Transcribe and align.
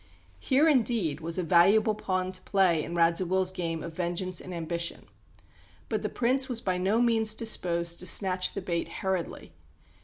Here 0.39 0.67
indeed 0.67 1.21
was 1.21 1.37
a 1.37 1.43
valuable 1.43 1.93
pawn 1.93 2.31
to 2.31 2.41
play 2.41 2.83
in 2.83 2.95
Radziwill's 2.95 3.51
game 3.51 3.83
of 3.83 3.93
vengeance 3.93 4.41
and 4.41 4.51
ambition. 4.51 5.05
But 5.89 6.01
the 6.01 6.09
Prince 6.09 6.49
was 6.49 6.59
by 6.59 6.79
no 6.79 6.99
means 6.99 7.35
disposed 7.35 7.99
to 7.99 8.07
snatch 8.07 8.53
the 8.53 8.63
bait 8.63 8.87
hurriedly. 8.87 9.53